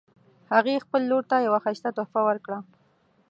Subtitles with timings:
[0.53, 2.57] هغې خپل لور ته یوه ښایسته تحفه ورکړه